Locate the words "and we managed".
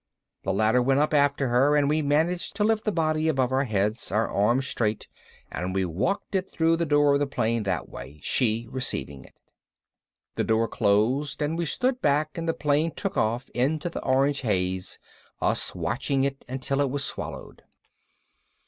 1.75-2.55